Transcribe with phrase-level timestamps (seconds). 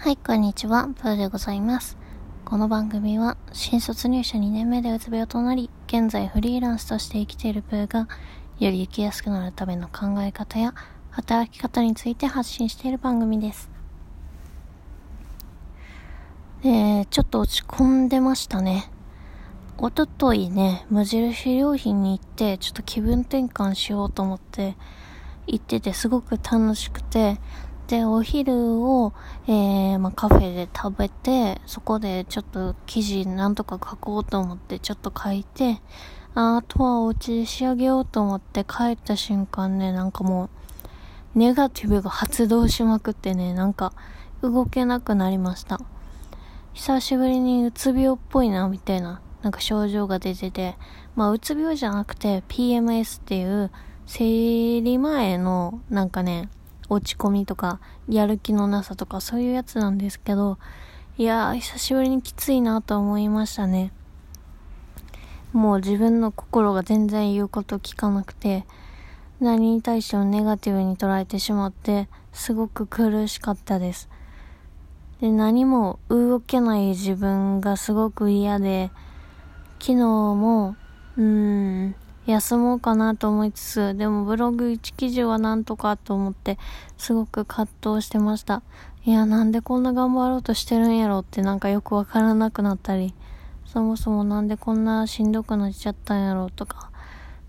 [0.00, 1.98] はい、こんにちは、プーでございます。
[2.44, 8.06] この番組は、新卒入社2年目でうつ病となり、現在フリーランスとして生きているプーが、
[8.60, 10.72] より生きやすくなるための考え方や、
[11.10, 13.68] 働き方について発信している番組です。
[16.62, 18.92] で、ちょっと落ち込んでましたね。
[19.78, 24.76] おとといね、無印良品に行って、ちょっと気分転換しようと思って、
[25.48, 27.40] 行っててすごく楽しくて、
[27.88, 29.14] で、お昼を、
[29.46, 35.80] えー、まあ、カフェで食べて、そこでちょっと記事なんとか書こうと思ってちょっと書いて、
[36.34, 40.50] あとはお家で仕上げようと思って帰った瞬間ね、なんかも
[41.34, 43.94] う、ネガティブが発動しまくってね、なんか
[44.42, 45.80] 動けなくなりました。
[46.74, 50.76] 久しぶりにうつ病っぽいな、みたいな、なんか症状が出てて、
[51.16, 53.70] まあ、うつ病じゃなくて PMS っていう、
[54.04, 56.50] 生理前の、なんかね、
[56.88, 60.58] 落ち込みとか、やる気のなさとか、そういうやつなんですけど、
[61.16, 63.92] いやー、久しぶりにきついなと思いましたね。
[65.52, 68.66] もう自分の心が全然言うこと聞かなくて、
[69.40, 74.08] 何に対してもネガティブに捉えてしまって、すごく苦しかったです。
[75.20, 78.90] で、何も動けない自分がすごく嫌で、
[79.80, 80.76] 昨日も、
[81.16, 81.94] うーん、
[82.32, 86.58] 休もうかなと思いつつ、でもブログ1記事はなんとかと思って、
[86.96, 88.62] すごく葛藤してました。
[89.04, 93.14] いや、なんでこんな頑張ろうとしてるんやろってなんかよくわからなくなったり、
[93.64, 96.90] そもそもなんでこんなしんどくなっちゃったんやろとか、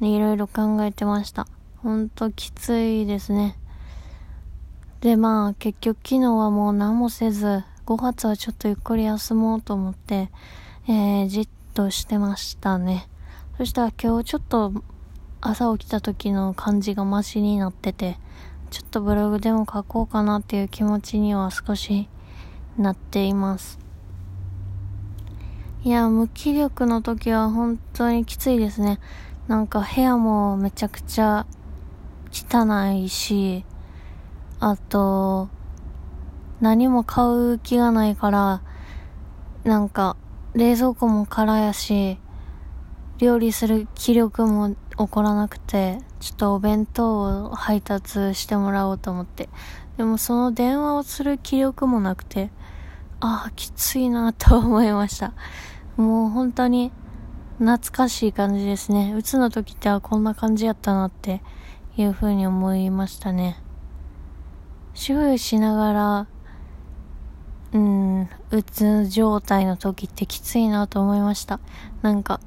[0.00, 1.46] ね、いろいろ考えてました。
[1.76, 3.56] ほんときついですね。
[5.00, 10.30] で、まあ、結局昨日はもう何もせず、5月はちょっとゆっくり休もうと思って、
[10.88, 13.06] えー、じっとしてましたね。
[13.56, 14.72] そしたら今日ちょっと
[15.40, 18.18] 朝起きた時の感じがマシになってて、
[18.70, 22.08] ちょっとブログでも書こうかなっていう気持ちには少し
[22.76, 23.78] なっています。
[25.84, 28.98] いや、無気力の時は本当にきついですね。
[29.46, 31.46] なんか部屋もめちゃくちゃ
[32.32, 33.64] 汚いし、
[34.58, 35.48] あと、
[36.60, 38.62] 何も買う気がないから、
[39.62, 40.16] なんか
[40.54, 42.18] 冷蔵庫も空やし、
[43.18, 49.48] 料理する気力も起こらなくて、ちょっとお弁当を配達してもらおうと思って。
[49.96, 52.50] でもその電話をする気力もなくて、
[53.20, 55.32] ああ、きついなと思いました。
[55.96, 56.90] もう本当に
[57.58, 59.14] 懐かしい感じですね。
[59.16, 61.40] うつの時ってはこんな感じやったなって
[61.96, 63.58] いう風に思いましたね。
[64.92, 66.26] 主婦しながら、
[67.72, 71.60] うん、うつ状態の時ってきついなと思いました。
[72.02, 72.40] なんか、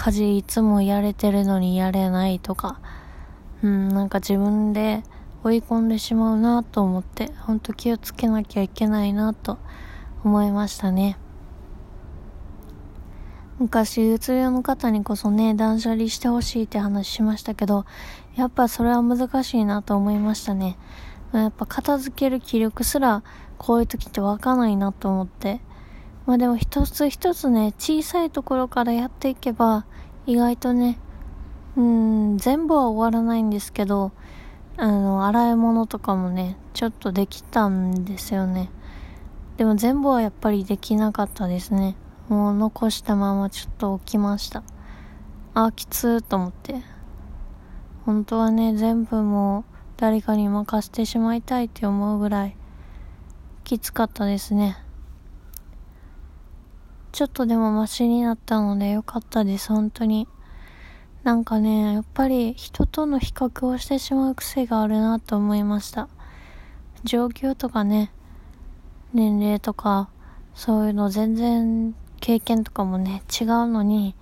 [0.00, 2.78] 家事いつもやれてるのにやれないとか、
[3.64, 5.02] うん、なんか自分で
[5.42, 9.58] 追い込んでしまうなと思って、ほんと気をつけなきゃいけないなと
[10.22, 11.18] 思いましたね。
[13.58, 17.84] 昔、うつ病の方にこそね、断捨離してほしいって話しましたけど、
[18.36, 20.78] やっぱそれは難しいなと思いましたね。
[21.32, 23.24] やっぱ片付ける気力すら、
[23.58, 25.60] こういう時って湧かないなと思って、
[26.28, 29.86] まあでも一つ一つね、小さいところからやっていけば、
[30.26, 30.98] 意外とね、
[31.74, 34.12] うん、全部は終わらないんですけど、
[34.76, 38.68] あの、洗い物とかもね、ちょっとできたんですよね。
[39.56, 41.96] でも全部はやっぱりできなかったですね。
[42.28, 44.62] もう残したままちょっと起きました。
[45.54, 46.82] あ、きつーと思って。
[48.04, 49.64] 本当はね、全部もう
[49.96, 52.56] 誰かに任せてしまいたいって思うぐらい
[53.64, 54.76] きつかったですね。
[57.10, 60.28] ちょっとでもマシになったのでよかったです、本当に。
[61.24, 66.08] なんかね、やっぱり人との比較をしてしまう癖があるなと思いました。
[67.04, 68.12] 状況とかね、
[69.14, 70.10] 年齢とか、
[70.54, 74.14] そういうの全然経験とかもね、違うのに、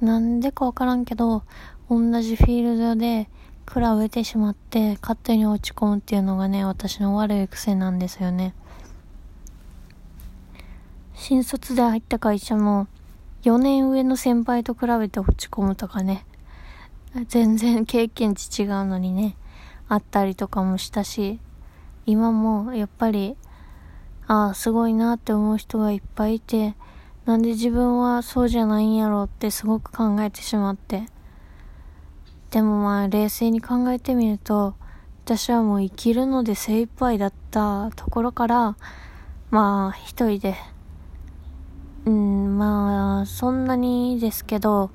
[0.00, 1.42] なんでかわからんけど、
[1.88, 3.28] 同じフィールドで
[3.66, 8.54] 比べてしまって勝手に落ち込むっていうのがね、私の悪い癖なんですよね。
[11.14, 12.88] 新卒で入った会社も
[13.44, 16.26] 4年上の先輩と比べて落ち込むとかね、
[17.28, 19.36] 全然経験値違うのにね、
[19.88, 21.38] あったりとかもしたし、
[22.06, 23.36] 今もやっぱり、
[24.26, 26.74] ああ、すごいなって思う人がいっぱいいて、
[27.26, 31.04] なんで自分はそうじゃないんやろうってすごく考えてしまって。
[32.50, 34.74] でもまあ冷静に考えてみると、
[35.24, 38.76] 私はもう生きるので精一杯だったところから、
[39.50, 40.56] まあ一人で
[42.06, 44.90] うん、まあ、そんなにですけど、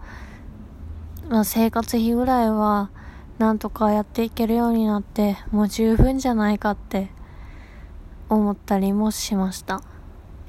[1.28, 2.92] まあ、生活費ぐらいは、
[3.40, 7.10] なんとかやっていけるようになって、もう十分じゃないかって
[8.30, 9.82] 思ったりもしました。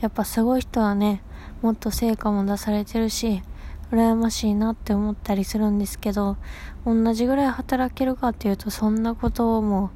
[0.01, 1.23] やっぱすごい人はね、
[1.63, 3.43] もっと成果も出されてるし、
[3.91, 6.37] 羨ましいなって思ったりするんですけど、
[6.85, 9.91] 同じぐらい働けるかっていうとそんなことも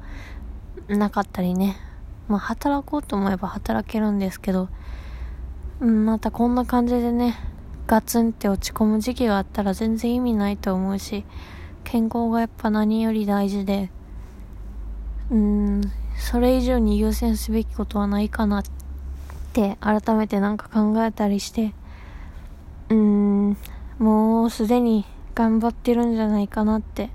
[0.88, 1.76] なかったりね。
[2.28, 4.68] まあ働こうと思えば働けるんですけど、
[5.80, 7.36] うん、またこんな感じでね、
[7.86, 11.24] ガツンって落ち込む時期があったら全然意味ないと思うし、
[11.82, 13.90] 健康がやっぱ何より大事で、
[15.30, 15.80] うん、
[16.16, 18.62] それ以上に優先すべきことはないかなっ
[19.52, 21.74] て改めてなんか考えたりして、
[22.88, 23.56] うーん、
[23.98, 25.04] もうすでに
[25.34, 27.10] 頑張ってるんじゃないかなって、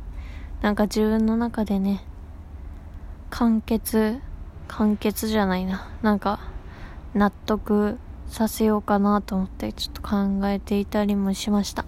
[0.62, 2.03] なんか自分の中でね、
[3.29, 4.19] 完結、
[4.67, 5.89] 完結じゃないな。
[6.01, 6.39] なんか、
[7.13, 7.97] 納得
[8.29, 11.85] させようかなと思ってちょっと考えていたりもしました。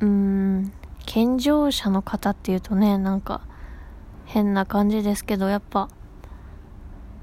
[0.00, 0.72] うーん、
[1.04, 3.42] 健常者の方っていうとね、なんか
[4.26, 5.88] 変な感じですけど、やっぱ、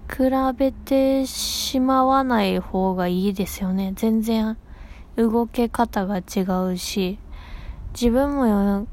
[0.10, 0.24] 比
[0.58, 3.94] べてしまわない方がいいですよね。
[3.96, 4.58] 全然
[5.16, 6.42] 動け方が違
[6.72, 7.18] うし、
[7.94, 8.88] 自分も、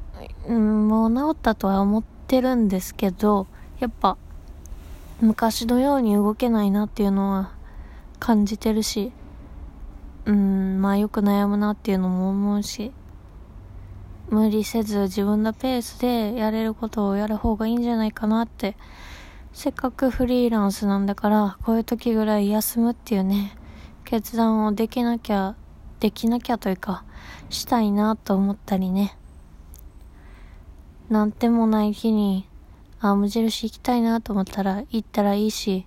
[0.46, 3.48] うん、もう治ったとは思ってるんですけど、
[3.80, 4.16] やっぱ、
[5.20, 7.52] 昔のように動けないなっていうのは
[8.24, 9.12] 感じてるし、
[10.24, 12.90] うん、まあよく悩むなっていうのも思うし、
[14.30, 18.78] 無理せず自分のペースでやれることをやる方がいいんじゃないかなって、
[19.52, 23.58] せっかくフリーランスなんだから、こういう時ぐらい休むっていうね、
[24.06, 25.54] 決断をできなきゃ、
[26.00, 27.04] できなきゃというか、
[27.50, 29.18] したいなと思ったりね。
[31.10, 32.48] なんてもない日に、
[33.00, 35.86] あ、無印行きたいなと思ったら行ったらいいし、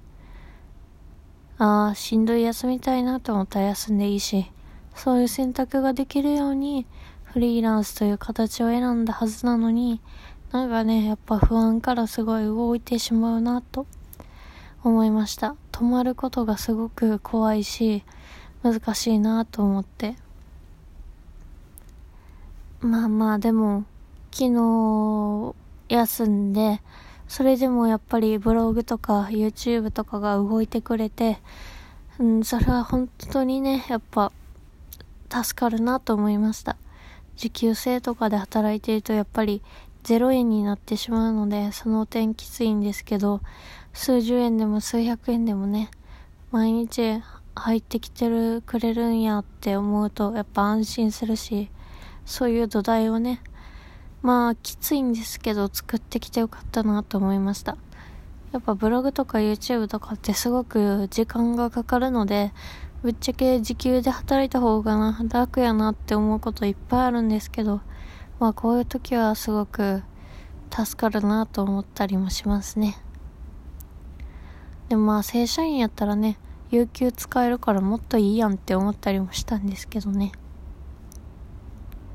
[1.60, 4.52] ああ、しんどい休みたいなと思ったら休んでいいし、
[4.94, 6.86] そういう選択ができるように、
[7.24, 10.00] フリーランスという形を選んだはずなのに、
[10.52, 13.88] なんかね、やっぱ不安からすごい動いてしまうなと
[14.84, 15.56] 思いました。
[15.72, 18.04] 止まることがすごく怖いし、
[18.62, 20.16] 難しいなと思って。
[22.82, 23.84] まあまあでも、
[24.32, 25.56] 昨日
[25.90, 26.82] 休んで、
[27.28, 31.40] それでもやっぱりブログとか YouTube とかが動いてくれて、
[32.20, 34.32] うん、それは本当にね、やっぱ
[35.30, 36.78] 助かるなと思いました。
[37.36, 39.62] 時給制とかで働いてるとやっぱり
[40.04, 43.42] 0円になってしまうので、その点きついんですけど、
[43.94, 45.92] 数十円でも数百円でもね、
[46.52, 47.22] 毎日
[47.56, 51.70] 入ってきてる、くれるんやって思うと、やっぱ安心するし、
[52.26, 53.42] そういう土台をね、
[54.28, 57.78] まあ、きついんですけど、作ってきてよかったなと思いました。
[58.52, 62.52] やっぱブログとか YouTube とかってすごく時間がかかるので、
[63.02, 67.80] ぶっちゃけ時給で働いた方がな、楽やなって思うこといっぱいあるんですけど、
[68.38, 70.04] まあこういう時はすごく
[70.78, 72.98] 助かるなと思ったりもしますね。
[74.90, 76.38] でもまあ正社員やったらね、
[76.70, 80.34] 有給使えるからもっといいやんって思ったりもしたんですけどね。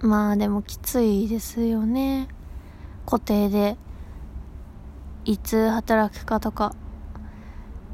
[0.02, 2.26] まあでもきついですよね。
[3.06, 3.76] 固定で、
[5.24, 6.74] いつ働くかとか、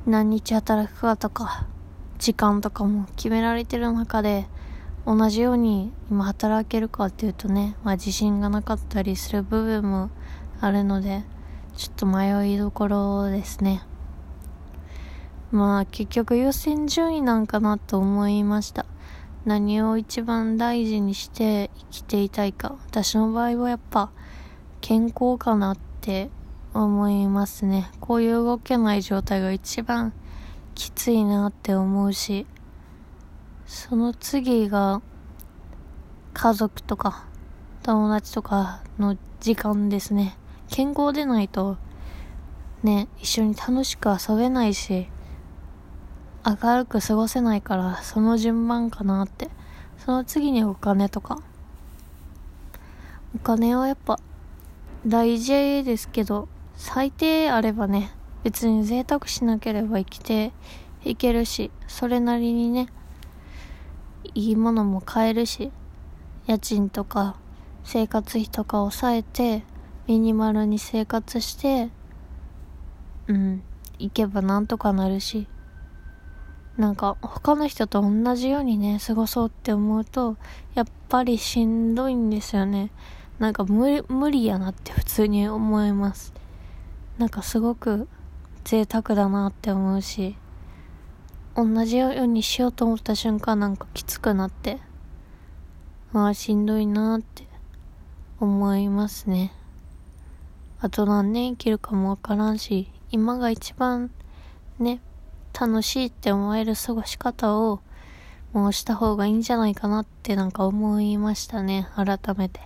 [0.06, 1.66] 何日働くかとか、
[2.18, 4.48] 時間とかも決められてる中で、
[5.04, 10.08] 同じように今働けるかっていうとね、まあ自信がなかったりする部分も
[10.62, 11.24] あるので、
[11.76, 13.82] ちょっと迷いどころですね。
[15.50, 18.86] まあ結局優先順位なんかなと思いました。
[19.48, 22.76] 何を一番大事にして生きていたいか。
[22.84, 24.10] 私の場合はやっぱ
[24.82, 26.28] 健康かなって
[26.74, 27.90] 思いますね。
[27.98, 30.12] こういう動けない状態が一番
[30.74, 32.46] きついなって思うし、
[33.64, 35.00] その次が
[36.34, 37.24] 家族とか
[37.82, 40.36] 友達とかの時間ですね。
[40.68, 41.78] 健康でないと
[42.82, 45.08] ね、一緒に楽しく遊べないし、
[46.48, 49.50] 明るく過ごせないからその順番かなって。
[49.98, 51.38] その次にお金とか。
[53.34, 54.18] お金はやっぱ
[55.06, 58.10] 大事ですけど最低あればね
[58.42, 60.52] 別に贅沢しなければ生きて
[61.04, 62.88] いけるしそれなりにね
[64.34, 65.70] いいものも買えるし
[66.46, 67.36] 家賃とか
[67.84, 69.62] 生活費とか抑えて
[70.06, 71.90] ミニマルに生活して
[73.26, 73.62] うん
[73.98, 75.46] 行けばなんとかなるし。
[76.78, 80.36] なんか他の人と同じようにね、過ごそうって思うと、
[80.74, 82.90] やっぱりしんどいんですよね。
[83.40, 86.32] なんか無理やなって普通に思います。
[87.18, 88.08] なんかすごく
[88.62, 90.36] 贅沢だなって思うし、
[91.56, 94.78] 同じようにしようと思った瞬間なんかきつくなって、
[96.12, 97.48] ああ、しんどいなって
[98.38, 99.52] 思いますね。
[100.80, 104.12] あと何年生きるかもわからんし、今が一番
[104.78, 105.00] ね、
[105.60, 107.80] 楽しいって思える過ごし方を、
[108.52, 112.60] もうした方がいいんじゃないかなってなんか思いましたね、改めて。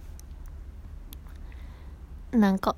[2.33, 2.77] なんか、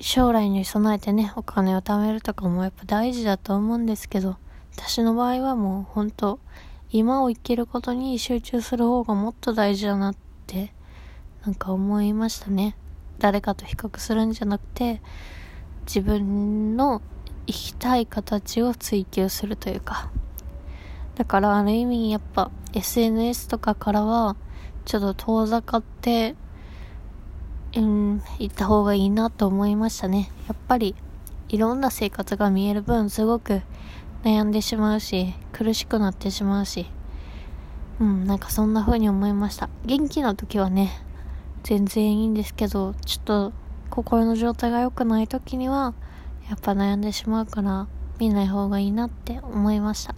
[0.00, 4.36] 将来に備えてね、お金を貯めるとかもやっぱ大事だと思うんですけど、
[4.76, 6.38] 私の場合はもう本当
[6.90, 10.72] 今を生きることに集中する方がもっと大事だなって、
[11.44, 12.76] なんか思いましたね。
[13.18, 15.00] 誰かと比較するんじゃなくて、
[15.86, 17.00] 自分の
[17.52, 20.10] きたい形を追求するというか。
[21.14, 24.36] だからある意味やっぱ SNS とかからは、
[24.84, 26.36] ちょっと遠ざかって、
[27.76, 30.30] うん、行った方がいいなと思いましたね。
[30.46, 30.94] やっぱり、
[31.48, 33.62] いろんな生活が見える分、すごく
[34.24, 36.86] 悩んでしまうし、苦しくなってしまうし、
[38.00, 39.68] うん、なんかそんな風に思いました。
[39.84, 40.90] 元気な時はね、
[41.62, 43.52] 全然いいんですけど、ちょっと
[43.90, 45.94] 心の状態が良くない時には、
[46.48, 47.88] やっぱ悩んでしまうから、
[48.18, 50.14] 見ない方がいいなって思いました。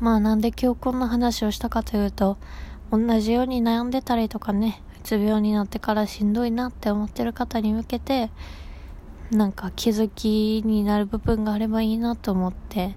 [0.00, 2.36] まあなんで今日こんな話をしたかというと、
[2.90, 8.30] 同じように悩んでたりとかねう、つ病になってからしんどいなって思ってる方に向けて、
[9.30, 12.96] なんか気づきになる部分があればいいなと思って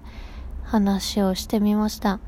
[0.64, 2.20] 話をしてみました。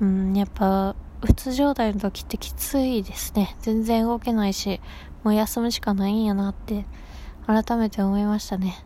[0.00, 3.56] うん、やっぱ、うつ状態の時ってきついですね。
[3.60, 4.80] 全然動けないし、
[5.22, 6.86] もう休むしかないんやなって、
[7.46, 8.84] 改めて思いましたね。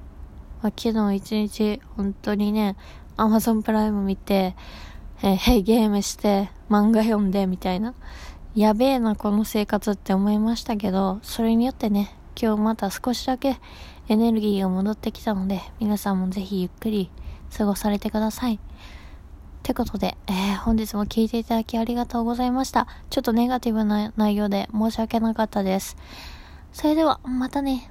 [0.63, 2.77] まあ、昨日一日、本当にね、
[3.17, 4.57] アマゾンプライム見て、
[5.23, 7.95] えー、ゲームして、漫画読んで、みたいな。
[8.55, 13.59] やべえな、この生活って思いましたけど、それによってね、今日また少しだけ
[14.09, 17.11] エネルギーが戻ってきたので、皆さんもぜひゆっくり
[17.57, 18.55] 過ごされてください。
[18.55, 18.59] っ
[19.63, 22.87] てことで、えー、本日も聞いていただきありがとうございました。
[23.11, 25.97] ちょっとネガティブな内容で申し訳なかったです。
[26.73, 27.91] それでは、またね。